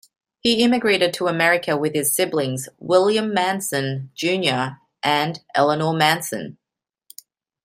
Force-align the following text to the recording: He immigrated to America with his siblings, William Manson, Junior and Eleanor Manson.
He 0.39 0.63
immigrated 0.63 1.13
to 1.13 1.27
America 1.27 1.77
with 1.77 1.93
his 1.93 2.11
siblings, 2.11 2.67
William 2.79 3.35
Manson, 3.35 4.09
Junior 4.15 4.79
and 5.03 5.39
Eleanor 5.53 5.93
Manson. 5.93 6.57